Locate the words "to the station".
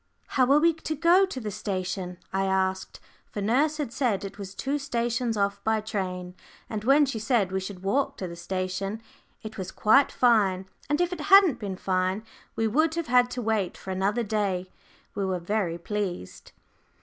1.27-2.17, 8.17-9.03